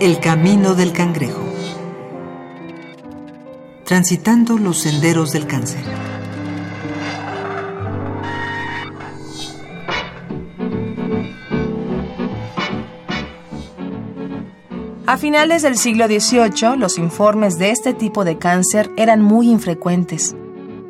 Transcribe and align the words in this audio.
El 0.00 0.18
camino 0.18 0.74
del 0.74 0.94
cangrejo. 0.94 1.42
Transitando 3.84 4.56
los 4.56 4.78
senderos 4.78 5.30
del 5.32 5.46
cáncer. 5.46 5.82
A 15.06 15.18
finales 15.18 15.60
del 15.60 15.76
siglo 15.76 16.06
XVIII, 16.06 16.78
los 16.78 16.96
informes 16.96 17.58
de 17.58 17.70
este 17.70 17.92
tipo 17.92 18.24
de 18.24 18.38
cáncer 18.38 18.90
eran 18.96 19.20
muy 19.20 19.50
infrecuentes. 19.50 20.34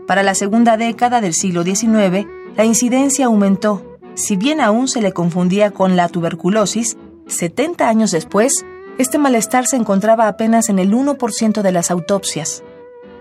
Para 0.07 0.23
la 0.23 0.37
segunda 0.37 0.77
década 0.77 1.21
del 1.21 1.35
siglo 1.35 1.65
XIX, 1.65 2.29
la 2.57 2.65
incidencia 2.65 3.27
aumentó. 3.27 3.99
Si 4.15 4.37
bien 4.37 4.61
aún 4.61 4.87
se 4.87 5.03
le 5.03 5.13
confundía 5.13 5.73
con 5.73 5.97
la 5.97 6.09
tuberculosis, 6.09 6.97
70 7.27 7.89
años 7.89 8.13
después, 8.13 8.65
este 9.01 9.17
malestar 9.17 9.67
se 9.67 9.77
encontraba 9.77 10.29
apenas 10.29 10.69
en 10.69 10.79
el 10.79 10.93
1% 10.93 11.63
de 11.63 11.73
las 11.73 11.91
autopsias. 11.91 12.63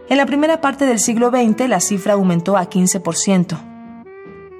En 0.10 0.18
la 0.18 0.26
primera 0.26 0.60
parte 0.60 0.86
del 0.86 1.00
siglo 1.00 1.30
XX, 1.30 1.70
la 1.70 1.80
cifra 1.80 2.14
aumentó 2.14 2.58
a 2.58 2.70
15%. 2.70 3.58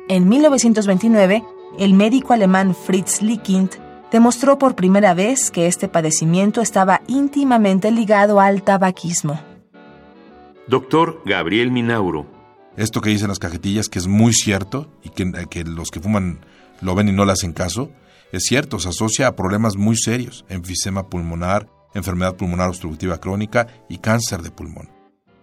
En 0.08 0.30
1929, 0.30 1.44
el 1.78 1.94
médico 1.94 2.32
alemán 2.32 2.74
Fritz 2.74 3.22
Likind 3.22 3.72
demostró 4.12 4.58
por 4.58 4.76
primera 4.76 5.14
vez 5.14 5.52
que 5.52 5.68
este 5.68 5.90
padecimiento 5.90 6.62
estaba 6.62 7.02
íntimamente 7.08 7.92
ligado 7.92 8.40
al 8.40 8.64
tabaquismo. 8.64 9.42
Doctor 10.68 11.22
Gabriel 11.26 11.70
Minauro. 11.70 12.28
Esto 12.78 13.02
que 13.02 13.10
dicen 13.10 13.28
las 13.28 13.40
cajetillas, 13.40 13.90
que 13.90 14.00
es 14.00 14.08
muy 14.08 14.32
cierto 14.32 14.88
y 15.04 15.10
que, 15.10 15.30
que 15.50 15.66
los 15.66 15.90
que 15.92 16.00
fuman 16.00 16.40
lo 16.80 16.96
ven 16.96 17.10
y 17.10 17.12
no 17.12 17.26
le 17.26 17.34
hacen 17.34 17.52
caso, 17.52 17.90
es 18.32 18.44
cierto, 18.44 18.80
se 18.80 18.90
asocia 18.90 19.28
a 19.28 19.36
problemas 19.36 19.76
muy 19.76 19.96
serios, 19.98 20.46
enfisema 20.50 21.10
pulmonar, 21.10 21.70
enfermedad 21.94 22.36
pulmonar 22.36 22.70
obstructiva 22.70 23.20
crónica 23.20 23.68
y 23.90 23.98
cáncer 23.98 24.42
de 24.42 24.52
pulmón. 24.52 24.90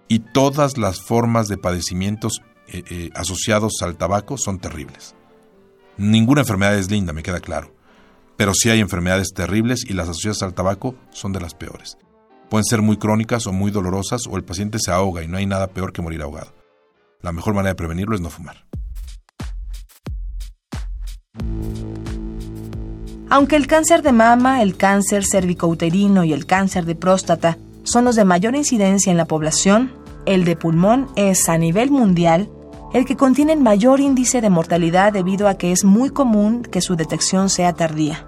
Y 0.08 0.20
todas 0.20 0.78
las 0.78 1.00
formas 1.00 1.48
de 1.48 1.58
padecimientos 1.58 2.41
eh, 2.69 2.83
eh, 2.91 3.11
asociados 3.14 3.83
al 3.83 3.96
tabaco 3.96 4.38
son 4.38 4.58
terribles. 4.58 5.14
Ninguna 5.96 6.42
enfermedad 6.42 6.78
es 6.78 6.91
linda, 6.91 7.12
me 7.12 7.22
queda 7.22 7.41
claro 7.41 7.77
pero 8.36 8.52
sí 8.55 8.70
hay 8.70 8.80
enfermedades 8.80 9.33
terribles 9.34 9.84
y 9.89 9.94
las 9.94 10.08
asociadas 10.08 10.42
al 10.42 10.55
tabaco 10.55 10.94
son 11.11 11.33
de 11.33 11.41
las 11.41 11.55
peores. 11.55 11.96
Pueden 12.50 12.64
ser 12.64 12.83
muy 12.83 12.96
crónicas 12.96 13.46
o 13.46 13.52
muy 13.52 13.70
dolorosas 13.70 14.22
o 14.28 14.36
el 14.36 14.44
paciente 14.44 14.78
se 14.78 14.92
ahoga 14.92 15.22
y 15.22 15.28
no 15.28 15.39
hay 15.39 15.46
nada 15.46 15.68
peor 15.68 15.92
que 15.92 16.02
morir 16.02 16.22
ahogado. 16.22 16.55
La 17.22 17.33
mejor 17.33 17.55
manera 17.55 17.70
de 17.70 17.77
prevenirlo 17.77 18.14
es 18.14 18.20
no 18.20 18.30
fumar. 18.30 18.66
Aunque 23.28 23.56
el 23.56 23.66
cáncer 23.66 24.02
de 24.02 24.12
mama, 24.12 24.62
el 24.62 24.77
cáncer 24.77 25.24
cervicouterino 25.24 26.22
y 26.22 26.32
el 26.32 26.46
cáncer 26.46 26.84
de 26.84 26.94
próstata 26.94 27.58
son 27.83 28.05
los 28.05 28.14
de 28.14 28.24
mayor 28.24 28.55
incidencia 28.55 29.10
en 29.10 29.16
la 29.16 29.24
población, 29.24 29.92
el 30.27 30.44
de 30.44 30.56
pulmón 30.56 31.08
es 31.16 31.48
a 31.48 31.58
nivel 31.58 31.91
mundial 31.91 32.48
el 32.94 33.05
que 33.05 33.16
contiene 33.16 33.52
el 33.52 33.60
mayor 33.60 34.00
índice 34.00 34.41
de 34.41 34.48
mortalidad 34.48 35.12
debido 35.12 35.48
a 35.48 35.55
que 35.55 35.72
es 35.72 35.84
muy 35.84 36.10
común 36.10 36.62
que 36.62 36.80
su 36.80 36.94
detección 36.94 37.50
sea 37.50 37.72
tardía. 37.72 38.27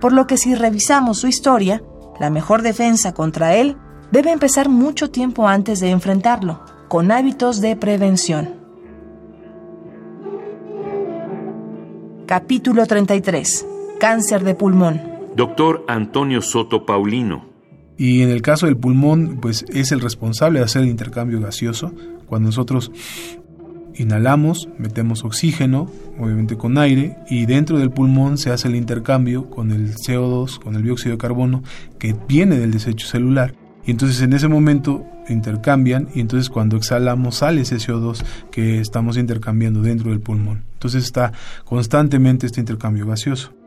Por 0.00 0.12
lo 0.12 0.26
que 0.26 0.36
si 0.36 0.54
revisamos 0.54 1.18
su 1.18 1.26
historia, 1.26 1.82
la 2.20 2.28
mejor 2.30 2.60
defensa 2.60 3.14
contra 3.14 3.54
él 3.56 3.76
debe 4.12 4.32
empezar 4.32 4.68
mucho 4.68 5.10
tiempo 5.10 5.48
antes 5.48 5.80
de 5.80 5.90
enfrentarlo, 5.90 6.60
con 6.88 7.10
hábitos 7.10 7.60
de 7.60 7.74
prevención. 7.74 8.60
Capítulo 12.26 12.86
33. 12.86 13.69
Cáncer 14.00 14.44
de 14.44 14.54
pulmón. 14.54 15.00
Doctor 15.36 15.84
Antonio 15.86 16.40
Soto 16.40 16.86
Paulino. 16.86 17.44
Y 17.98 18.22
en 18.22 18.30
el 18.30 18.40
caso 18.40 18.64
del 18.64 18.78
pulmón, 18.78 19.38
pues 19.42 19.66
es 19.68 19.92
el 19.92 20.00
responsable 20.00 20.58
de 20.58 20.64
hacer 20.64 20.82
el 20.82 20.88
intercambio 20.88 21.38
gaseoso. 21.38 21.92
Cuando 22.26 22.46
nosotros 22.46 22.90
Inhalamos, 23.94 24.70
metemos 24.78 25.24
oxígeno, 25.24 25.90
obviamente 26.18 26.56
con 26.56 26.78
aire, 26.78 27.18
y 27.28 27.44
dentro 27.44 27.78
del 27.78 27.90
pulmón 27.90 28.38
se 28.38 28.50
hace 28.50 28.68
el 28.68 28.76
intercambio 28.76 29.50
con 29.50 29.72
el 29.72 29.94
CO2, 29.94 30.58
con 30.58 30.74
el 30.74 30.82
dióxido 30.82 31.12
de 31.12 31.18
carbono, 31.18 31.62
que 31.98 32.16
viene 32.26 32.58
del 32.58 32.70
desecho 32.70 33.06
celular. 33.06 33.54
Y 33.84 33.90
entonces 33.90 34.22
en 34.22 34.32
ese 34.32 34.48
momento 34.48 35.04
intercambian 35.28 36.08
y 36.14 36.20
entonces 36.20 36.48
cuando 36.48 36.78
exhalamos 36.78 37.36
sale 37.36 37.60
ese 37.60 37.76
CO2 37.76 38.24
que 38.50 38.80
estamos 38.80 39.18
intercambiando 39.18 39.82
dentro 39.82 40.10
del 40.10 40.20
pulmón. 40.20 40.64
Entonces 40.74 41.04
está 41.04 41.32
constantemente 41.64 42.46
este 42.46 42.60
intercambio 42.60 43.06
gaseoso. 43.06 43.59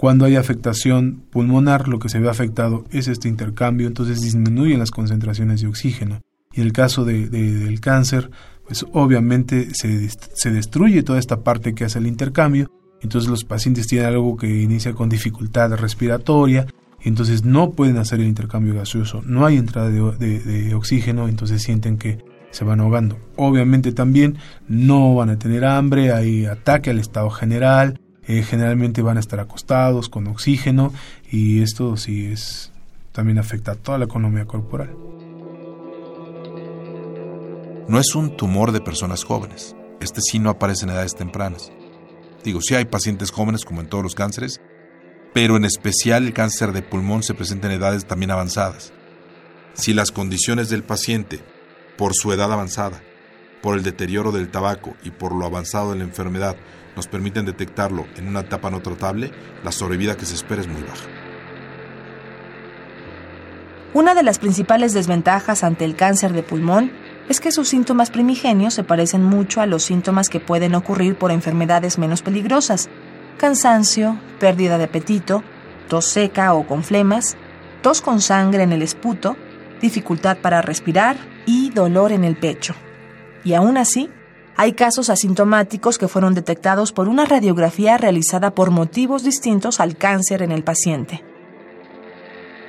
Cuando 0.00 0.24
hay 0.24 0.36
afectación 0.36 1.24
pulmonar, 1.28 1.86
lo 1.86 1.98
que 1.98 2.08
se 2.08 2.20
ve 2.20 2.30
afectado 2.30 2.86
es 2.90 3.06
este 3.06 3.28
intercambio, 3.28 3.86
entonces 3.86 4.22
disminuyen 4.22 4.78
las 4.78 4.90
concentraciones 4.90 5.60
de 5.60 5.66
oxígeno. 5.66 6.22
Y 6.54 6.62
en 6.62 6.68
el 6.68 6.72
caso 6.72 7.04
del 7.04 7.80
cáncer, 7.80 8.30
pues 8.64 8.86
obviamente 8.94 9.68
se, 9.74 10.08
se 10.08 10.50
destruye 10.52 11.02
toda 11.02 11.18
esta 11.18 11.42
parte 11.42 11.74
que 11.74 11.84
hace 11.84 11.98
el 11.98 12.06
intercambio, 12.06 12.70
entonces 13.02 13.28
los 13.28 13.44
pacientes 13.44 13.88
tienen 13.88 14.08
algo 14.08 14.38
que 14.38 14.62
inicia 14.62 14.94
con 14.94 15.10
dificultad 15.10 15.70
respiratoria, 15.74 16.66
entonces 17.02 17.44
no 17.44 17.72
pueden 17.72 17.98
hacer 17.98 18.20
el 18.20 18.26
intercambio 18.26 18.74
gaseoso, 18.74 19.20
no 19.26 19.44
hay 19.44 19.58
entrada 19.58 19.90
de, 19.90 20.74
oxígeno, 20.74 21.28
entonces 21.28 21.60
sienten 21.60 21.98
que 21.98 22.24
se 22.52 22.64
van 22.64 22.80
ahogando. 22.80 23.18
Obviamente 23.36 23.92
también 23.92 24.38
no 24.66 25.14
van 25.14 25.28
a 25.28 25.38
tener 25.38 25.66
hambre, 25.66 26.10
hay 26.10 26.46
ataque 26.46 26.88
al 26.88 26.98
estado 26.98 27.28
general, 27.28 28.00
eh, 28.30 28.42
generalmente 28.42 29.02
van 29.02 29.16
a 29.16 29.20
estar 29.20 29.40
acostados 29.40 30.08
con 30.08 30.26
oxígeno 30.26 30.92
y 31.30 31.62
esto 31.62 31.96
sí 31.96 32.26
es 32.26 32.72
también 33.12 33.38
afecta 33.38 33.72
a 33.72 33.74
toda 33.74 33.98
la 33.98 34.04
economía 34.04 34.44
corporal 34.44 34.90
no 37.90 37.98
es 37.98 38.14
un 38.14 38.36
tumor 38.36 38.70
de 38.70 38.80
personas 38.80 39.24
jóvenes. 39.24 39.74
Este 40.00 40.20
sí 40.20 40.38
no 40.38 40.50
aparece 40.50 40.84
en 40.84 40.90
edades 40.90 41.16
tempranas. 41.16 41.72
Digo, 42.44 42.60
sí 42.62 42.76
hay 42.76 42.84
pacientes 42.84 43.32
jóvenes 43.32 43.64
como 43.64 43.80
en 43.80 43.88
todos 43.88 44.04
los 44.04 44.14
cánceres, 44.14 44.60
pero 45.34 45.56
en 45.56 45.64
especial 45.64 46.24
el 46.24 46.32
cáncer 46.32 46.70
de 46.70 46.82
pulmón 46.82 47.24
se 47.24 47.34
presenta 47.34 47.66
en 47.66 47.72
edades 47.72 48.04
también 48.04 48.30
avanzadas. 48.30 48.92
Si 49.74 49.92
las 49.92 50.12
condiciones 50.12 50.68
del 50.68 50.84
paciente, 50.84 51.40
por 51.98 52.14
su 52.14 52.32
edad 52.32 52.52
avanzada, 52.52 53.02
por 53.62 53.76
el 53.76 53.82
deterioro 53.82 54.32
del 54.32 54.48
tabaco 54.48 54.96
y 55.02 55.10
por 55.10 55.34
lo 55.34 55.46
avanzado 55.46 55.92
de 55.92 55.98
la 55.98 56.04
enfermedad, 56.04 56.56
nos 56.96 57.06
permiten 57.06 57.46
detectarlo 57.46 58.06
en 58.16 58.28
una 58.28 58.40
etapa 58.40 58.70
no 58.70 58.80
tratable, 58.80 59.30
la 59.62 59.72
sobrevida 59.72 60.16
que 60.16 60.26
se 60.26 60.34
espera 60.34 60.60
es 60.60 60.68
muy 60.68 60.82
baja. 60.82 61.06
Una 63.92 64.14
de 64.14 64.22
las 64.22 64.38
principales 64.38 64.92
desventajas 64.92 65.64
ante 65.64 65.84
el 65.84 65.96
cáncer 65.96 66.32
de 66.32 66.42
pulmón 66.44 66.92
es 67.28 67.40
que 67.40 67.52
sus 67.52 67.68
síntomas 67.68 68.10
primigenios 68.10 68.74
se 68.74 68.84
parecen 68.84 69.24
mucho 69.24 69.60
a 69.60 69.66
los 69.66 69.82
síntomas 69.82 70.28
que 70.28 70.40
pueden 70.40 70.74
ocurrir 70.74 71.16
por 71.16 71.32
enfermedades 71.32 71.98
menos 71.98 72.22
peligrosas. 72.22 72.88
Cansancio, 73.36 74.16
pérdida 74.38 74.78
de 74.78 74.84
apetito, 74.84 75.42
tos 75.88 76.06
seca 76.06 76.54
o 76.54 76.66
con 76.66 76.84
flemas, 76.84 77.36
tos 77.82 78.00
con 78.00 78.20
sangre 78.20 78.62
en 78.62 78.72
el 78.72 78.82
esputo, 78.82 79.36
dificultad 79.80 80.38
para 80.38 80.62
respirar 80.62 81.16
y 81.46 81.70
dolor 81.70 82.12
en 82.12 82.24
el 82.24 82.36
pecho. 82.36 82.74
Y 83.44 83.54
aún 83.54 83.76
así, 83.76 84.08
hay 84.56 84.72
casos 84.72 85.08
asintomáticos 85.10 85.96
que 85.96 86.08
fueron 86.08 86.34
detectados 86.34 86.92
por 86.92 87.08
una 87.08 87.24
radiografía 87.24 87.96
realizada 87.96 88.54
por 88.54 88.70
motivos 88.70 89.24
distintos 89.24 89.80
al 89.80 89.96
cáncer 89.96 90.42
en 90.42 90.52
el 90.52 90.64
paciente. 90.64 91.24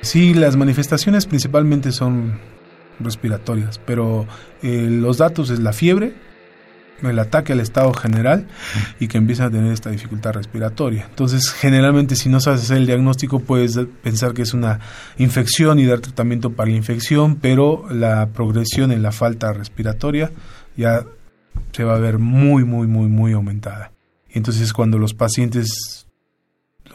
Sí, 0.00 0.34
las 0.34 0.56
manifestaciones 0.56 1.26
principalmente 1.26 1.92
son 1.92 2.40
respiratorias, 2.98 3.78
pero 3.78 4.26
eh, 4.62 4.88
los 4.90 5.18
datos 5.18 5.50
es 5.50 5.60
la 5.60 5.72
fiebre, 5.72 6.14
el 7.02 7.18
ataque 7.18 7.52
al 7.52 7.60
estado 7.60 7.92
general 7.92 8.46
y 9.00 9.08
que 9.08 9.18
empieza 9.18 9.46
a 9.46 9.50
tener 9.50 9.72
esta 9.72 9.90
dificultad 9.90 10.32
respiratoria. 10.32 11.06
Entonces, 11.08 11.50
generalmente 11.50 12.16
si 12.16 12.28
no 12.28 12.40
sabes 12.40 12.62
hacer 12.62 12.78
el 12.78 12.86
diagnóstico 12.86 13.40
puedes 13.40 13.78
pensar 14.02 14.34
que 14.34 14.42
es 14.42 14.54
una 14.54 14.80
infección 15.18 15.78
y 15.78 15.86
dar 15.86 16.00
tratamiento 16.00 16.50
para 16.50 16.70
la 16.70 16.76
infección, 16.76 17.36
pero 17.36 17.86
la 17.90 18.28
progresión 18.28 18.92
en 18.92 19.02
la 19.02 19.12
falta 19.12 19.52
respiratoria 19.52 20.30
ya 20.76 21.04
se 21.72 21.84
va 21.84 21.96
a 21.96 22.00
ver 22.00 22.18
muy, 22.18 22.64
muy, 22.64 22.86
muy, 22.86 23.08
muy 23.08 23.32
aumentada. 23.32 23.92
Y 24.28 24.38
entonces 24.38 24.72
cuando 24.72 24.98
los 24.98 25.14
pacientes 25.14 26.06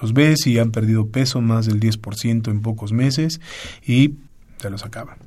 los 0.01 0.13
ves 0.13 0.45
y 0.47 0.59
han 0.59 0.71
perdido 0.71 1.09
peso 1.09 1.41
más 1.41 1.65
del 1.65 1.79
10% 1.79 2.49
en 2.49 2.61
pocos 2.61 2.91
meses 2.91 3.41
y 3.85 4.15
se 4.57 4.69
los 4.69 4.85
acaban. 4.85 5.17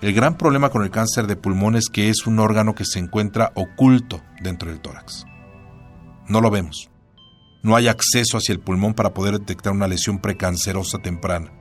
El 0.00 0.14
gran 0.14 0.38
problema 0.38 0.70
con 0.70 0.82
el 0.82 0.90
cáncer 0.90 1.26
de 1.26 1.36
pulmón 1.36 1.76
es 1.76 1.88
que 1.90 2.08
es 2.08 2.26
un 2.26 2.38
órgano 2.38 2.74
que 2.74 2.86
se 2.86 2.98
encuentra 2.98 3.52
oculto 3.54 4.22
dentro 4.42 4.70
del 4.70 4.80
tórax. 4.80 5.26
No 6.26 6.40
lo 6.40 6.50
vemos. 6.50 6.90
No 7.62 7.76
hay 7.76 7.88
acceso 7.88 8.38
hacia 8.38 8.54
el 8.54 8.60
pulmón 8.60 8.94
para 8.94 9.12
poder 9.12 9.38
detectar 9.38 9.72
una 9.72 9.88
lesión 9.88 10.18
precancerosa 10.18 10.98
temprana. 11.00 11.52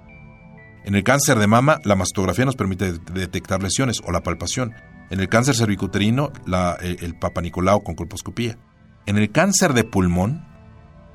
En 0.86 0.96
el 0.96 1.04
cáncer 1.04 1.38
de 1.40 1.48
mama, 1.48 1.80
la 1.84 1.96
mastografía 1.96 2.46
nos 2.46 2.56
permite 2.56 2.94
detectar 3.14 3.62
lesiones 3.62 4.02
o 4.06 4.12
la 4.12 4.24
palpación. 4.24 4.74
En 5.10 5.20
el 5.20 5.30
cáncer 5.30 5.56
cervicuterino, 5.56 6.32
la, 6.46 6.78
el, 6.82 6.98
el 7.04 7.18
papanicolao 7.18 7.84
con 7.84 7.96
colposcopía. 7.96 8.58
En 9.06 9.18
el 9.18 9.32
cáncer 9.32 9.74
de 9.74 9.84
pulmón, 9.84 10.48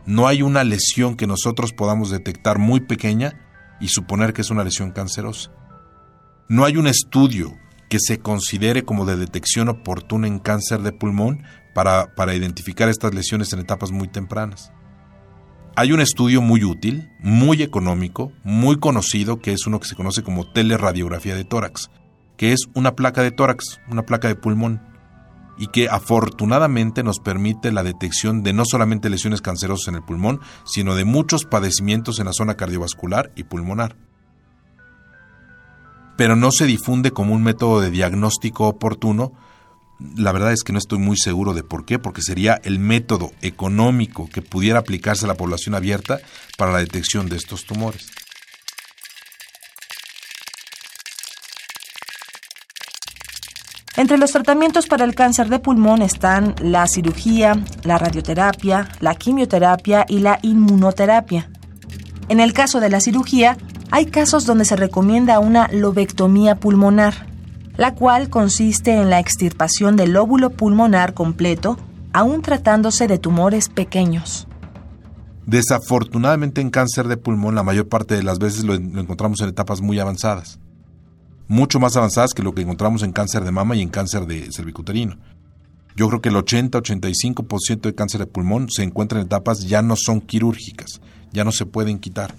No 0.07 0.29
hay 0.29 0.43
una 0.43 0.65
lesión 0.65 1.17
que 1.17 1.27
nosotros 1.27 1.73
podamos 1.73 2.11
detectar 2.11 2.59
muy 2.59 2.81
pequeña 2.81 3.41
y 3.81 3.89
suponer 3.89 4.35
que 4.35 4.43
es 4.43 4.51
una 4.51 4.65
lesión 4.65 4.93
cancerosa. 4.93 5.51
No 6.49 6.67
hay 6.67 6.77
un 6.77 6.87
estudio 6.87 7.57
que 7.89 7.99
se 7.99 8.19
considere 8.19 8.85
como 8.85 9.07
de 9.07 9.17
detección 9.17 9.69
oportuna 9.71 10.27
en 10.27 10.41
cáncer 10.41 10.83
de 10.83 10.93
pulmón 10.93 11.43
para, 11.75 12.15
para 12.15 12.35
identificar 12.35 12.89
estas 12.91 13.15
lesiones 13.15 13.53
en 13.53 13.61
etapas 13.61 13.93
muy 13.93 14.09
tempranas. 14.09 14.73
Hay 15.77 15.91
un 15.91 16.01
estudio 16.01 16.41
muy 16.41 16.63
útil, 16.63 17.11
muy 17.19 17.61
económico, 17.63 18.31
muy 18.45 18.79
conocido, 18.79 19.41
que 19.41 19.53
es 19.53 19.67
uno 19.67 19.81
que 19.81 19.89
se 19.89 19.97
conoce 19.97 20.23
como 20.23 20.47
teleradiografía 20.47 21.35
de 21.35 21.43
tórax, 21.43 21.91
que 22.37 22.53
es 22.53 22.61
una 22.75 22.95
placa 22.95 23.23
de 23.23 23.33
tórax, 23.33 23.81
una 23.91 24.05
placa 24.05 24.29
de 24.29 24.37
pulmón, 24.37 24.81
y 25.59 25.67
que 25.67 25.89
afortunadamente 25.89 27.03
nos 27.03 27.19
permite 27.19 27.73
la 27.73 27.83
detección 27.83 28.45
de 28.45 28.53
no 28.53 28.65
solamente 28.65 29.11
lesiones 29.11 29.41
cancerosas 29.41 29.89
en 29.89 29.97
el 29.97 30.05
pulmón, 30.05 30.41
sino 30.65 30.95
de 30.95 31.05
muchos 31.05 31.45
padecimientos 31.45 32.21
en 32.21 32.27
la 32.27 32.33
zona 32.33 32.55
cardiovascular 32.55 33.33
y 33.35 33.43
pulmonar. 33.43 33.97
Pero 36.17 36.37
no 36.37 36.53
se 36.53 36.67
difunde 36.67 37.11
como 37.11 37.35
un 37.35 37.43
método 37.43 37.81
de 37.81 37.91
diagnóstico 37.91 38.69
oportuno, 38.69 39.33
la 39.99 40.33
verdad 40.33 40.53
es 40.53 40.63
que 40.63 40.73
no 40.73 40.79
estoy 40.79 40.99
muy 40.99 41.17
seguro 41.17 41.55
de 41.55 41.63
por 41.63 41.85
qué, 41.85 41.99
porque 41.99 42.23
sería 42.23 42.61
el 42.65 42.79
método 42.79 43.33
económico 43.43 44.29
que 44.29 44.43
pudiera 44.43 44.81
aplicarse 44.81 45.25
a 45.25 45.29
la 45.29 45.35
población 45.35 45.75
abierta 45.75 46.21
para 46.59 46.73
la 46.73 46.79
detección 46.79 47.29
de 47.29 47.37
estos 47.37 47.65
tumores. 47.65 48.11
Entre 53.97 54.19
los 54.19 54.33
tratamientos 54.33 54.89
para 54.89 55.05
el 55.05 55.15
cáncer 55.15 55.49
de 55.49 55.61
pulmón 55.61 56.03
están 56.03 56.57
la 56.61 56.89
cirugía, 56.89 57.55
la 57.85 57.97
radioterapia, 57.97 58.89
la 58.99 59.15
quimioterapia 59.15 60.05
y 60.09 60.19
la 60.19 60.41
inmunoterapia. 60.43 61.49
En 62.29 62.41
el 62.41 62.53
caso 62.53 62.81
de 62.81 62.91
la 62.91 63.01
cirugía, 63.01 63.57
hay 63.93 64.07
casos 64.07 64.47
donde 64.47 64.65
se 64.65 64.75
recomienda 64.75 65.39
una 65.39 65.69
lobectomía 65.69 66.57
pulmonar, 66.57 67.34
la 67.77 67.95
cual 67.95 68.31
consiste 68.31 68.93
en 69.01 69.11
la 69.11 69.19
extirpación 69.19 69.97
del 69.97 70.13
lóbulo 70.13 70.51
pulmonar 70.51 71.15
completo, 71.15 71.77
aún 72.13 72.43
tratándose 72.43 73.09
de 73.09 73.19
tumores 73.19 73.69
pequeños. 73.69 74.47
Desafortunadamente 75.47 76.61
en 76.61 76.71
cáncer 76.71 77.09
de 77.09 77.17
pulmón 77.17 77.55
la 77.55 77.63
mayor 77.63 77.89
parte 77.89 78.15
de 78.15 78.23
las 78.23 78.39
veces 78.39 78.65
lo, 78.65 78.75
encontramos 78.75 79.41
en 79.41 79.49
etapas 79.49 79.81
muy 79.81 79.99
avanzadas, 79.99 80.59
mucho 81.49 81.81
más 81.81 81.97
avanzadas 81.97 82.33
que 82.33 82.43
lo 82.43 82.55
que 82.55 82.63
encontramos 82.63 83.03
en 83.03 83.13
cáncer 83.13 83.45
de 83.45 83.51
mama 83.51 83.77
y 83.77 83.83
en 83.83 83.91
cáncer 83.91 84.27
de 84.27 84.51
cervicuterino. 84.53 85.19
Yo 85.97 86.09
creo 86.09 86.21
que 86.21 86.31
el 86.31 86.37
80-85% 86.37 87.83
de 87.83 87.95
cáncer 87.95 88.21
de 88.21 88.27
pulmón 88.27 88.69
se 88.71 88.83
encuentra 88.83 89.21
en 89.21 89.27
etapas 89.27 89.61
ya 89.61 89.83
no 89.83 89.97
son 89.97 90.21
quirúrgicas, 90.21 91.01
ya 91.33 91.45
no 91.45 91.53
se 91.53 91.67
pueden 91.67 91.99
quitar, 91.99 92.35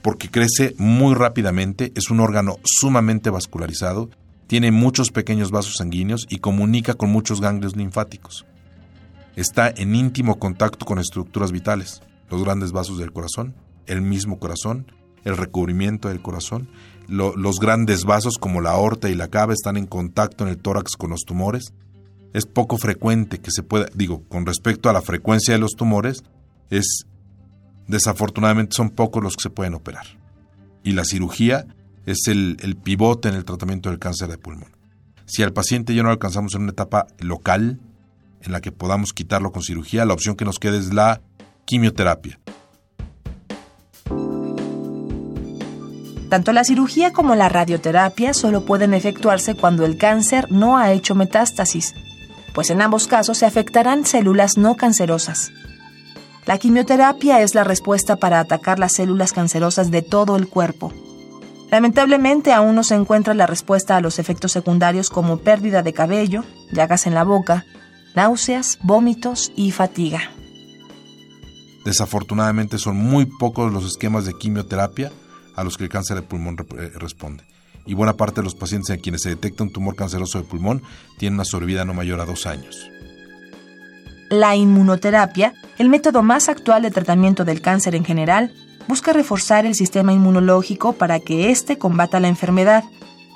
porque 0.00 0.30
crece 0.30 0.74
muy 0.78 1.14
rápidamente, 1.14 1.92
es 1.96 2.10
un 2.10 2.20
órgano 2.20 2.56
sumamente 2.64 3.30
vascularizado 3.30 4.10
tiene 4.48 4.72
muchos 4.72 5.12
pequeños 5.12 5.50
vasos 5.50 5.76
sanguíneos 5.76 6.26
y 6.28 6.38
comunica 6.38 6.94
con 6.94 7.10
muchos 7.10 7.40
ganglios 7.40 7.76
linfáticos. 7.76 8.46
Está 9.36 9.68
en 9.68 9.94
íntimo 9.94 10.38
contacto 10.38 10.84
con 10.84 10.98
estructuras 10.98 11.52
vitales, 11.52 12.02
los 12.30 12.42
grandes 12.42 12.72
vasos 12.72 12.98
del 12.98 13.12
corazón, 13.12 13.54
el 13.86 14.00
mismo 14.00 14.40
corazón, 14.40 14.90
el 15.24 15.36
recubrimiento 15.36 16.08
del 16.08 16.22
corazón, 16.22 16.68
los 17.08 17.60
grandes 17.60 18.04
vasos 18.04 18.38
como 18.38 18.60
la 18.60 18.70
aorta 18.70 19.10
y 19.10 19.14
la 19.14 19.28
cava 19.28 19.52
están 19.52 19.76
en 19.76 19.86
contacto 19.86 20.44
en 20.44 20.50
el 20.50 20.58
tórax 20.58 20.96
con 20.96 21.10
los 21.10 21.20
tumores. 21.20 21.72
Es 22.32 22.46
poco 22.46 22.78
frecuente 22.78 23.40
que 23.40 23.50
se 23.50 23.62
pueda, 23.62 23.86
digo, 23.94 24.24
con 24.28 24.46
respecto 24.46 24.88
a 24.88 24.92
la 24.92 25.02
frecuencia 25.02 25.54
de 25.54 25.60
los 25.60 25.72
tumores, 25.72 26.24
es 26.70 27.06
desafortunadamente 27.86 28.76
son 28.76 28.90
pocos 28.90 29.22
los 29.22 29.36
que 29.36 29.42
se 29.42 29.50
pueden 29.50 29.74
operar. 29.74 30.06
Y 30.82 30.92
la 30.92 31.04
cirugía 31.04 31.66
es 32.08 32.26
el, 32.26 32.56
pivote 32.82 33.28
en 33.28 33.34
el 33.34 33.44
tratamiento 33.44 33.90
del 33.90 33.98
cáncer 33.98 34.28
de 34.28 34.38
pulmón. 34.38 34.70
Si 35.26 35.42
al 35.42 35.52
paciente 35.52 35.94
ya 35.94 36.02
no 36.02 36.08
alcanzamos 36.08 36.54
en 36.54 36.62
una 36.62 36.72
etapa 36.72 37.06
local 37.18 37.80
en 38.42 38.52
la 38.52 38.62
que 38.62 38.72
podamos 38.72 39.12
quitarlo 39.12 39.52
con 39.52 39.62
cirugía, 39.62 40.06
la 40.06 40.14
opción 40.14 40.34
que 40.34 40.46
nos 40.46 40.58
queda 40.58 40.78
es 40.78 40.94
la 40.94 41.20
quimioterapia. 41.66 42.40
Tanto 46.30 46.52
la 46.52 46.64
cirugía 46.64 47.12
como 47.12 47.34
la 47.34 47.50
radioterapia 47.50 48.32
solo 48.32 48.64
pueden 48.64 48.94
efectuarse 48.94 49.54
cuando 49.54 49.84
el 49.84 49.98
cáncer 49.98 50.50
no 50.50 50.78
ha 50.78 50.92
hecho 50.92 51.14
metástasis, 51.14 51.94
pues 52.54 52.70
en 52.70 52.80
ambos 52.80 53.06
casos 53.06 53.38
se 53.38 53.46
afectarán 53.46 54.06
células 54.06 54.56
no 54.56 54.76
cancerosas. 54.76 55.50
La 56.46 56.56
quimioterapia 56.56 57.42
es 57.42 57.54
la 57.54 57.64
respuesta 57.64 58.16
para 58.16 58.40
atacar 58.40 58.78
las 58.78 58.94
células 58.94 59.34
cancerosas 59.34 59.90
de 59.90 60.00
todo 60.00 60.36
el 60.36 60.48
cuerpo. 60.48 60.94
Lamentablemente 61.70 62.52
aún 62.52 62.74
no 62.74 62.82
se 62.82 62.94
encuentra 62.94 63.34
la 63.34 63.46
respuesta 63.46 63.96
a 63.96 64.00
los 64.00 64.18
efectos 64.18 64.52
secundarios 64.52 65.10
como 65.10 65.38
pérdida 65.38 65.82
de 65.82 65.92
cabello, 65.92 66.44
llagas 66.72 67.06
en 67.06 67.14
la 67.14 67.24
boca, 67.24 67.66
náuseas, 68.14 68.78
vómitos 68.82 69.52
y 69.54 69.70
fatiga. 69.70 70.30
Desafortunadamente 71.84 72.78
son 72.78 72.96
muy 72.96 73.26
pocos 73.26 73.72
los 73.72 73.84
esquemas 73.86 74.24
de 74.24 74.34
quimioterapia 74.34 75.12
a 75.56 75.64
los 75.64 75.76
que 75.76 75.84
el 75.84 75.90
cáncer 75.90 76.16
de 76.16 76.22
pulmón 76.22 76.56
eh, 76.78 76.90
responde. 76.96 77.44
Y 77.86 77.94
buena 77.94 78.14
parte 78.14 78.40
de 78.40 78.44
los 78.44 78.54
pacientes 78.54 78.90
en 78.90 79.00
quienes 79.00 79.22
se 79.22 79.30
detecta 79.30 79.62
un 79.62 79.72
tumor 79.72 79.94
canceroso 79.96 80.38
de 80.38 80.44
pulmón 80.44 80.82
tienen 81.18 81.34
una 81.34 81.44
sobrevida 81.44 81.84
no 81.84 81.94
mayor 81.94 82.20
a 82.20 82.26
dos 82.26 82.46
años. 82.46 82.90
La 84.30 84.56
inmunoterapia, 84.56 85.54
el 85.78 85.88
método 85.88 86.22
más 86.22 86.48
actual 86.48 86.82
de 86.82 86.90
tratamiento 86.90 87.46
del 87.46 87.62
cáncer 87.62 87.94
en 87.94 88.04
general, 88.04 88.52
busca 88.88 89.12
reforzar 89.12 89.66
el 89.66 89.74
sistema 89.74 90.12
inmunológico 90.12 90.94
para 90.94 91.20
que 91.20 91.50
éste 91.50 91.78
combata 91.78 92.18
la 92.18 92.28
enfermedad. 92.28 92.84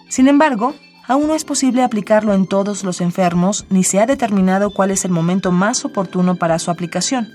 Sin 0.08 0.26
embargo, 0.26 0.74
aún 1.06 1.28
no 1.28 1.34
es 1.34 1.44
posible 1.44 1.82
aplicarlo 1.82 2.32
en 2.32 2.46
todos 2.46 2.82
los 2.84 3.00
enfermos 3.00 3.66
ni 3.70 3.84
se 3.84 4.00
ha 4.00 4.06
determinado 4.06 4.70
cuál 4.70 4.90
es 4.90 5.04
el 5.04 5.10
momento 5.10 5.52
más 5.52 5.84
oportuno 5.84 6.36
para 6.36 6.58
su 6.58 6.70
aplicación. 6.70 7.28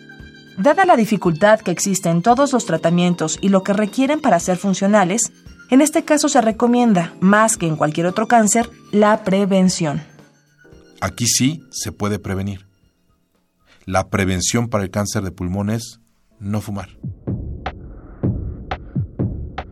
Dada 0.57 0.85
la 0.85 0.95
dificultad 0.95 1.59
que 1.59 1.69
existe 1.69 2.09
en 2.09 2.23
todos 2.23 2.51
los 2.51 2.65
tratamientos 2.65 3.37
y 3.41 3.49
lo 3.49 3.61
que 3.61 3.73
requieren 3.73 4.19
para 4.19 4.39
ser 4.39 4.57
funcionales, 4.57 5.31
en 5.69 5.81
este 5.81 6.03
caso 6.03 6.29
se 6.29 6.41
recomienda, 6.41 7.13
más 7.19 7.57
que 7.57 7.67
en 7.67 7.75
cualquier 7.75 8.07
otro 8.07 8.27
cáncer, 8.27 8.69
la 8.91 9.23
prevención. 9.23 10.01
Aquí 10.99 11.27
sí 11.27 11.61
se 11.69 11.91
puede 11.91 12.17
prevenir. 12.17 12.65
La 13.85 14.09
prevención 14.09 14.67
para 14.67 14.83
el 14.83 14.89
cáncer 14.89 15.23
de 15.23 15.31
pulmón 15.31 15.69
es 15.69 15.99
no 16.39 16.59
fumar. 16.59 16.89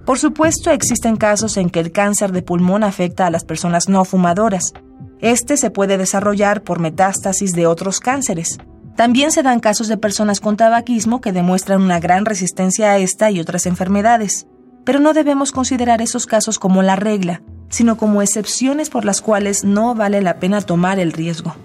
Por 0.05 0.19
supuesto, 0.19 0.69
existen 0.69 1.17
casos 1.17 1.57
en 1.57 1.71
que 1.71 1.79
el 1.79 1.91
cáncer 1.91 2.31
de 2.31 2.43
pulmón 2.43 2.83
afecta 2.83 3.25
a 3.25 3.31
las 3.31 3.43
personas 3.43 3.89
no 3.89 4.05
fumadoras. 4.05 4.73
Este 5.19 5.57
se 5.57 5.71
puede 5.71 5.97
desarrollar 5.97 6.61
por 6.61 6.79
metástasis 6.79 7.53
de 7.53 7.65
otros 7.65 7.99
cánceres. 7.99 8.59
También 8.95 9.31
se 9.31 9.41
dan 9.41 9.59
casos 9.59 9.87
de 9.87 9.97
personas 9.97 10.39
con 10.39 10.57
tabaquismo 10.57 11.21
que 11.21 11.31
demuestran 11.31 11.81
una 11.81 11.99
gran 11.99 12.25
resistencia 12.25 12.91
a 12.91 12.97
esta 12.99 13.31
y 13.31 13.39
otras 13.39 13.65
enfermedades. 13.65 14.45
Pero 14.83 14.99
no 14.99 15.13
debemos 15.13 15.51
considerar 15.51 16.03
esos 16.03 16.27
casos 16.27 16.59
como 16.59 16.83
la 16.83 16.95
regla, 16.95 17.41
sino 17.69 17.97
como 17.97 18.21
excepciones 18.21 18.91
por 18.91 19.05
las 19.05 19.21
cuales 19.21 19.63
no 19.63 19.95
vale 19.95 20.21
la 20.21 20.39
pena 20.39 20.61
tomar 20.61 20.99
el 20.99 21.13
riesgo. 21.13 21.55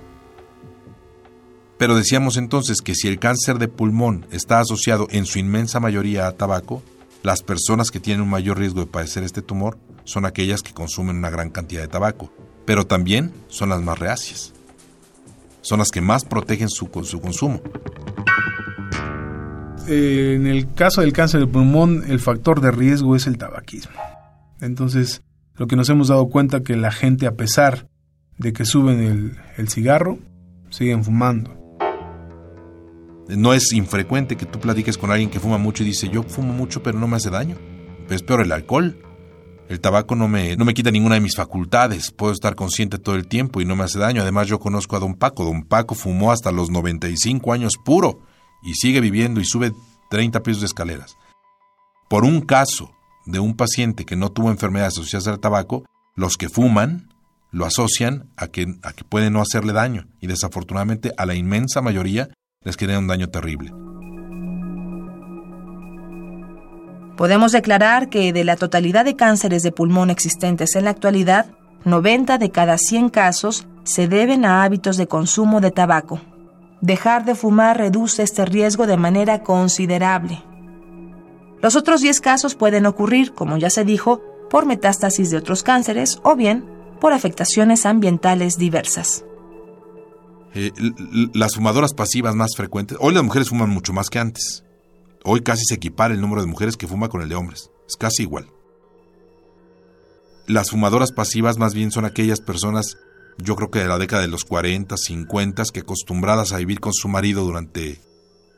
Pero 1.76 1.94
decíamos 1.94 2.38
entonces 2.38 2.80
que 2.80 2.94
si 2.94 3.06
el 3.06 3.18
cáncer 3.18 3.58
de 3.58 3.68
pulmón 3.68 4.26
está 4.30 4.60
asociado 4.60 5.06
en 5.10 5.26
su 5.26 5.38
inmensa 5.38 5.78
mayoría 5.78 6.26
a 6.26 6.32
tabaco, 6.32 6.82
las 7.22 7.42
personas 7.42 7.90
que 7.90 8.00
tienen 8.00 8.22
un 8.22 8.30
mayor 8.30 8.58
riesgo 8.58 8.80
de 8.80 8.86
padecer 8.86 9.22
este 9.22 9.42
tumor 9.42 9.78
son 10.04 10.24
aquellas 10.24 10.62
que 10.62 10.72
consumen 10.72 11.16
una 11.16 11.30
gran 11.30 11.50
cantidad 11.50 11.82
de 11.82 11.88
tabaco, 11.88 12.32
pero 12.64 12.86
también 12.86 13.32
son 13.48 13.68
las 13.68 13.82
más 13.82 13.98
reacias. 13.98 14.52
Son 15.60 15.78
las 15.78 15.90
que 15.90 16.00
más 16.00 16.24
protegen 16.24 16.70
su, 16.70 16.88
su 17.04 17.20
consumo. 17.20 17.60
En 19.86 20.46
el 20.46 20.72
caso 20.72 21.02
del 21.02 21.12
cáncer 21.12 21.40
de 21.40 21.46
pulmón, 21.46 22.04
el 22.08 22.20
factor 22.20 22.60
de 22.60 22.70
riesgo 22.70 23.16
es 23.16 23.26
el 23.26 23.36
tabaquismo. 23.36 23.92
Entonces, 24.60 25.22
lo 25.56 25.66
que 25.66 25.76
nos 25.76 25.88
hemos 25.90 26.08
dado 26.08 26.28
cuenta 26.28 26.62
que 26.62 26.76
la 26.76 26.92
gente, 26.92 27.26
a 27.26 27.34
pesar 27.34 27.88
de 28.38 28.52
que 28.52 28.64
suben 28.64 29.00
el, 29.00 29.38
el 29.58 29.68
cigarro, 29.68 30.18
siguen 30.70 31.04
fumando. 31.04 31.59
No 33.36 33.54
es 33.54 33.72
infrecuente 33.72 34.36
que 34.36 34.46
tú 34.46 34.58
platiques 34.58 34.98
con 34.98 35.10
alguien 35.10 35.30
que 35.30 35.40
fuma 35.40 35.58
mucho 35.58 35.82
y 35.82 35.86
dice, 35.86 36.08
yo 36.08 36.22
fumo 36.22 36.52
mucho 36.52 36.82
pero 36.82 36.98
no 36.98 37.06
me 37.06 37.16
hace 37.16 37.30
daño. 37.30 37.56
Es 38.08 38.22
peor 38.22 38.40
el 38.40 38.52
alcohol. 38.52 39.02
El 39.68 39.80
tabaco 39.80 40.16
no 40.16 40.26
me, 40.26 40.56
no 40.56 40.64
me 40.64 40.74
quita 40.74 40.90
ninguna 40.90 41.14
de 41.14 41.20
mis 41.20 41.36
facultades. 41.36 42.10
Puedo 42.10 42.32
estar 42.32 42.56
consciente 42.56 42.98
todo 42.98 43.14
el 43.14 43.28
tiempo 43.28 43.60
y 43.60 43.64
no 43.64 43.76
me 43.76 43.84
hace 43.84 44.00
daño. 44.00 44.22
Además 44.22 44.48
yo 44.48 44.58
conozco 44.58 44.96
a 44.96 44.98
don 44.98 45.14
Paco. 45.14 45.44
Don 45.44 45.62
Paco 45.62 45.94
fumó 45.94 46.32
hasta 46.32 46.50
los 46.50 46.70
95 46.70 47.52
años 47.52 47.74
puro 47.84 48.20
y 48.62 48.74
sigue 48.74 49.00
viviendo 49.00 49.40
y 49.40 49.44
sube 49.44 49.72
30 50.10 50.42
pisos 50.42 50.62
de 50.62 50.66
escaleras. 50.66 51.16
Por 52.08 52.24
un 52.24 52.40
caso 52.40 52.90
de 53.26 53.38
un 53.38 53.54
paciente 53.54 54.04
que 54.04 54.16
no 54.16 54.32
tuvo 54.32 54.50
enfermedades 54.50 54.94
asociadas 54.94 55.28
al 55.28 55.38
tabaco, 55.38 55.84
los 56.16 56.36
que 56.36 56.48
fuman 56.48 57.08
lo 57.52 57.64
asocian 57.64 58.30
a 58.36 58.48
que, 58.48 58.66
a 58.82 58.92
que 58.92 59.04
puede 59.04 59.30
no 59.30 59.40
hacerle 59.40 59.72
daño 59.72 60.08
y 60.20 60.26
desafortunadamente 60.26 61.12
a 61.16 61.26
la 61.26 61.34
inmensa 61.34 61.80
mayoría 61.80 62.30
les 62.62 62.76
genera 62.76 62.98
un 62.98 63.06
daño 63.06 63.30
terrible. 63.30 63.72
Podemos 67.16 67.52
declarar 67.52 68.10
que 68.10 68.34
de 68.34 68.44
la 68.44 68.56
totalidad 68.56 69.06
de 69.06 69.16
cánceres 69.16 69.62
de 69.62 69.72
pulmón 69.72 70.10
existentes 70.10 70.76
en 70.76 70.84
la 70.84 70.90
actualidad, 70.90 71.46
90 71.86 72.36
de 72.36 72.50
cada 72.50 72.76
100 72.76 73.08
casos 73.08 73.66
se 73.84 74.08
deben 74.08 74.44
a 74.44 74.62
hábitos 74.62 74.98
de 74.98 75.06
consumo 75.06 75.62
de 75.62 75.70
tabaco. 75.70 76.20
Dejar 76.82 77.24
de 77.24 77.34
fumar 77.34 77.78
reduce 77.78 78.22
este 78.22 78.44
riesgo 78.44 78.86
de 78.86 78.98
manera 78.98 79.42
considerable. 79.42 80.42
Los 81.62 81.76
otros 81.76 82.02
10 82.02 82.20
casos 82.20 82.54
pueden 82.56 82.84
ocurrir, 82.84 83.32
como 83.32 83.56
ya 83.56 83.70
se 83.70 83.84
dijo, 83.84 84.20
por 84.50 84.66
metástasis 84.66 85.30
de 85.30 85.38
otros 85.38 85.62
cánceres 85.62 86.20
o 86.24 86.36
bien 86.36 86.66
por 87.00 87.14
afectaciones 87.14 87.86
ambientales 87.86 88.58
diversas. 88.58 89.24
Eh, 90.54 90.72
las 91.32 91.54
fumadoras 91.54 91.94
pasivas 91.94 92.34
más 92.34 92.56
frecuentes, 92.56 92.98
hoy 93.00 93.14
las 93.14 93.22
mujeres 93.22 93.48
fuman 93.48 93.70
mucho 93.70 93.92
más 93.92 94.10
que 94.10 94.18
antes. 94.18 94.64
Hoy 95.24 95.42
casi 95.42 95.64
se 95.64 95.74
equipara 95.74 96.14
el 96.14 96.20
número 96.20 96.40
de 96.40 96.48
mujeres 96.48 96.76
que 96.76 96.86
fuma 96.86 97.08
con 97.08 97.22
el 97.22 97.28
de 97.28 97.34
hombres. 97.34 97.70
Es 97.86 97.96
casi 97.96 98.22
igual. 98.22 98.48
Las 100.46 100.70
fumadoras 100.70 101.12
pasivas 101.12 101.58
más 101.58 101.74
bien 101.74 101.92
son 101.92 102.04
aquellas 102.04 102.40
personas, 102.40 102.96
yo 103.38 103.54
creo 103.54 103.70
que 103.70 103.80
de 103.80 103.88
la 103.88 103.98
década 103.98 104.22
de 104.22 104.28
los 104.28 104.44
40, 104.44 104.96
50, 104.96 105.62
que 105.72 105.80
acostumbradas 105.80 106.52
a 106.52 106.56
vivir 106.56 106.80
con 106.80 106.92
su 106.92 107.08
marido 107.08 107.44
durante 107.44 108.00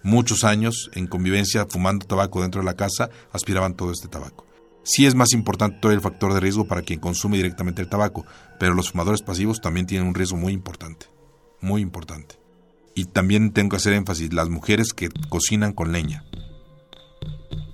muchos 0.02 0.44
años 0.44 0.90
en 0.94 1.06
convivencia 1.06 1.66
fumando 1.68 2.06
tabaco 2.06 2.40
dentro 2.40 2.60
de 2.60 2.64
la 2.64 2.76
casa, 2.76 3.10
aspiraban 3.32 3.74
todo 3.74 3.92
este 3.92 4.08
tabaco. 4.08 4.46
Sí 4.84 5.06
es 5.06 5.14
más 5.14 5.32
importante 5.32 5.78
todo 5.80 5.92
el 5.92 6.00
factor 6.00 6.34
de 6.34 6.40
riesgo 6.40 6.66
para 6.66 6.82
quien 6.82 6.98
consume 6.98 7.36
directamente 7.36 7.82
el 7.82 7.88
tabaco, 7.88 8.26
pero 8.58 8.74
los 8.74 8.90
fumadores 8.90 9.22
pasivos 9.22 9.60
también 9.60 9.86
tienen 9.86 10.08
un 10.08 10.14
riesgo 10.14 10.36
muy 10.36 10.52
importante, 10.52 11.06
muy 11.62 11.80
importante. 11.80 12.36
Y 12.94 13.06
también 13.06 13.52
tengo 13.52 13.70
que 13.70 13.76
hacer 13.76 13.94
énfasis, 13.94 14.32
las 14.34 14.50
mujeres 14.50 14.92
que 14.92 15.08
cocinan 15.30 15.72
con 15.72 15.92
leña. 15.92 16.24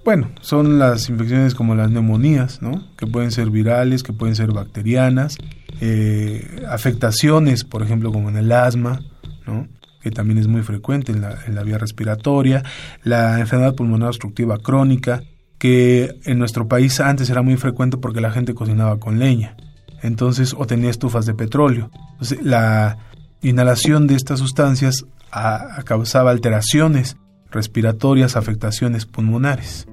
Bueno, 0.04 0.30
son 0.40 0.78
las 0.78 1.09
infecciones 1.11 1.54
como 1.54 1.75
las 1.75 1.90
neumonías, 1.90 2.62
¿no? 2.62 2.97
Que 2.97 3.07
pueden 3.07 3.30
ser 3.30 3.50
virales, 3.50 4.02
que 4.02 4.12
pueden 4.12 4.37
ser 4.37 4.52
bacterianas, 4.52 5.37
eh, 5.80 6.64
afectaciones, 6.68 7.64
por 7.64 7.83
ejemplo, 7.83 8.12
como 8.12 8.28
en 8.28 8.37
el 8.37 8.52
asma, 8.52 9.00
¿no? 9.47 9.66
que 10.00 10.11
también 10.11 10.38
es 10.38 10.47
muy 10.47 10.62
frecuente 10.62 11.12
en 11.12 11.21
la, 11.21 11.38
en 11.47 11.54
la 11.54 11.62
vía 11.62 11.78
respiratoria, 11.78 12.62
la 13.02 13.40
enfermedad 13.40 13.75
pulmonar 13.75 14.09
obstructiva 14.09 14.59
crónica, 14.59 15.23
que 15.59 16.14
en 16.25 16.38
nuestro 16.38 16.68
país 16.68 17.00
antes 17.00 17.28
era 17.30 17.42
muy 17.42 17.57
frecuente 17.57 17.97
porque 17.97 18.21
la 18.21 18.30
gente 18.30 18.54
cocinaba 18.54 19.00
con 19.00 19.18
leña, 19.18 19.57
entonces 20.02 20.54
o 20.57 20.66
tenía 20.66 20.90
estufas 20.90 21.26
de 21.26 21.35
petróleo. 21.35 21.90
Entonces, 22.12 22.42
la 22.42 22.99
inhalación 23.42 24.07
de 24.07 24.14
estas 24.14 24.38
sustancias 24.40 25.04
causaba 25.85 26.30
alteraciones 26.30 27.16
respiratorias, 27.50 28.37
afectaciones 28.37 29.07
pulmonares. 29.07 29.87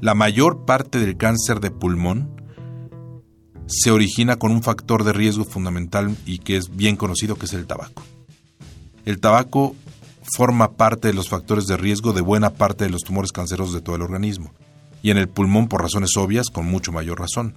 La 0.00 0.14
mayor 0.14 0.64
parte 0.64 0.98
del 0.98 1.16
cáncer 1.16 1.60
de 1.60 1.70
pulmón 1.70 2.42
se 3.66 3.90
origina 3.90 4.36
con 4.36 4.52
un 4.52 4.62
factor 4.62 5.04
de 5.04 5.12
riesgo 5.12 5.44
fundamental 5.44 6.14
y 6.26 6.38
que 6.38 6.56
es 6.56 6.74
bien 6.74 6.96
conocido 6.96 7.36
que 7.36 7.46
es 7.46 7.54
el 7.54 7.66
tabaco. 7.66 8.02
El 9.06 9.20
tabaco 9.20 9.74
forma 10.36 10.72
parte 10.72 11.08
de 11.08 11.14
los 11.14 11.28
factores 11.28 11.66
de 11.66 11.76
riesgo 11.76 12.12
de 12.12 12.20
buena 12.20 12.50
parte 12.50 12.84
de 12.84 12.90
los 12.90 13.02
tumores 13.02 13.32
cancerosos 13.32 13.74
de 13.74 13.80
todo 13.80 13.96
el 13.96 14.02
organismo, 14.02 14.52
y 15.02 15.10
en 15.10 15.18
el 15.18 15.28
pulmón 15.28 15.68
por 15.68 15.82
razones 15.82 16.16
obvias 16.16 16.48
con 16.50 16.66
mucho 16.66 16.92
mayor 16.92 17.20
razón. 17.20 17.54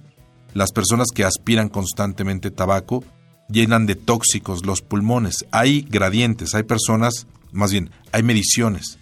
Las 0.54 0.72
personas 0.72 1.08
que 1.14 1.24
aspiran 1.24 1.68
constantemente 1.68 2.50
tabaco 2.50 3.04
llenan 3.48 3.86
de 3.86 3.94
tóxicos 3.94 4.64
los 4.64 4.82
pulmones. 4.82 5.46
Hay 5.50 5.82
gradientes, 5.82 6.54
hay 6.54 6.62
personas, 6.62 7.26
más 7.52 7.72
bien, 7.72 7.90
hay 8.12 8.22
mediciones, 8.22 8.98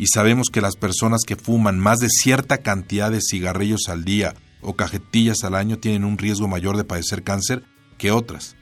y 0.00 0.06
sabemos 0.06 0.48
que 0.50 0.62
las 0.62 0.76
personas 0.76 1.20
que 1.26 1.36
fuman 1.36 1.78
más 1.78 1.98
de 1.98 2.08
cierta 2.08 2.58
cantidad 2.58 3.10
de 3.10 3.20
cigarrillos 3.20 3.90
al 3.90 4.02
día 4.02 4.34
o 4.62 4.74
cajetillas 4.74 5.44
al 5.44 5.54
año 5.54 5.78
tienen 5.78 6.04
un 6.04 6.16
riesgo 6.16 6.48
mayor 6.48 6.78
de 6.78 6.84
padecer 6.84 7.22
cáncer 7.22 7.64
que 7.98 8.10
otras. 8.10 8.56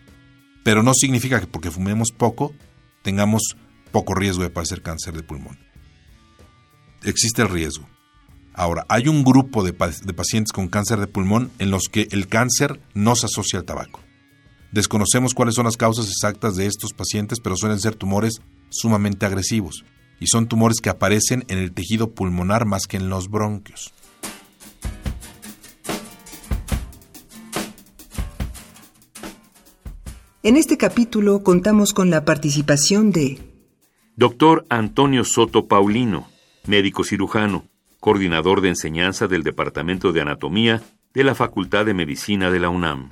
Pero 0.65 0.83
no 0.83 0.95
significa 0.95 1.39
que 1.39 1.47
porque 1.47 1.71
fumemos 1.71 2.11
poco 2.11 2.53
tengamos 3.03 3.57
poco 3.93 4.15
riesgo 4.15 4.43
de 4.43 4.51
padecer 4.51 4.83
cáncer 4.83 5.15
de 5.15 5.23
pulmón. 5.23 5.61
Existe 7.05 7.43
el 7.43 7.49
riesgo. 7.51 7.89
Ahora, 8.53 8.85
hay 8.89 9.07
un 9.07 9.23
grupo 9.23 9.63
de, 9.63 9.73
pacientes 9.73 10.51
con 10.51 10.67
cáncer 10.67 10.99
de 10.99 11.07
pulmón 11.07 11.53
en 11.61 11.71
los 11.71 11.85
que 11.85 12.09
el 12.11 12.27
cáncer 12.27 12.81
no 12.95 13.15
se 13.15 13.27
asocia 13.27 13.61
al 13.61 13.65
tabaco. 13.65 14.01
Desconocemos 14.73 15.35
cuáles 15.35 15.55
son 15.55 15.65
las 15.65 15.77
causas 15.77 16.09
exactas 16.09 16.57
de 16.57 16.67
estos 16.67 16.93
pacientes, 16.93 17.41
pero 17.41 17.57
suelen 17.57 17.81
ser 17.81 17.95
tumores 17.95 18.41
sumamente 18.69 19.25
agresivos 19.25 19.85
y 20.21 20.27
son 20.27 20.47
tumores 20.49 20.81
que 20.81 20.91
aparecen 20.91 21.45
en 21.49 21.59
el 21.59 21.73
tejido 21.73 22.11
pulmonar 22.11 22.67
más 22.67 22.87
que 22.87 22.97
en 22.97 23.09
los 23.09 23.29
bronquios. 23.31 23.93
En 30.43 30.57
este 30.57 30.77
capítulo 30.77 31.43
contamos 31.43 31.93
con 31.93 32.11
la 32.11 32.25
participación 32.25 33.11
de 33.11 33.39
Doctor 34.17 34.67
Antonio 34.69 35.25
Soto 35.25 35.67
Paulino, 35.67 36.29
médico 36.67 37.05
cirujano, 37.05 37.65
coordinador 38.01 38.61
de 38.61 38.69
enseñanza 38.69 39.27
del 39.27 39.43
Departamento 39.43 40.13
de 40.13 40.21
Anatomía 40.21 40.83
de 41.13 41.25
la 41.25 41.35
Facultad 41.35 41.87
de 41.87 41.95
Medicina 41.95 42.51
de 42.51 42.61
la 42.61 42.69
UNAM. 42.69 43.11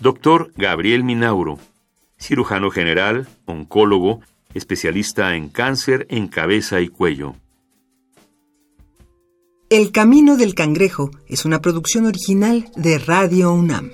Doctor 0.00 0.52
Gabriel 0.56 1.04
Minauro, 1.04 1.58
cirujano 2.18 2.70
general, 2.70 3.28
oncólogo, 3.46 4.20
especialista 4.54 5.34
en 5.36 5.48
cáncer 5.48 6.06
en 6.10 6.28
cabeza 6.28 6.80
y 6.80 6.88
cuello. 6.88 7.34
El 9.68 9.90
Camino 9.90 10.36
del 10.36 10.54
Cangrejo 10.54 11.10
es 11.26 11.44
una 11.44 11.60
producción 11.60 12.06
original 12.06 12.70
de 12.76 12.98
Radio 12.98 13.52
UNAM. 13.52 13.90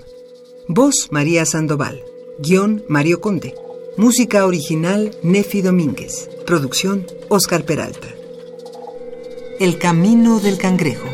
Voz 0.68 1.08
María 1.10 1.46
Sandoval. 1.46 2.02
Guión 2.38 2.84
Mario 2.88 3.20
Conde. 3.20 3.54
Música 3.96 4.44
original 4.44 5.12
Nefi 5.22 5.62
Domínguez. 5.62 6.28
Producción 6.46 7.06
Oscar 7.28 7.64
Peralta. 7.64 8.08
El 9.58 9.78
camino 9.78 10.40
del 10.40 10.58
cangrejo. 10.58 11.08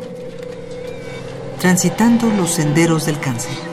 Transitando 1.61 2.29
los 2.31 2.51
senderos 2.51 3.07
del 3.07 3.21
cáncer. 3.21 3.68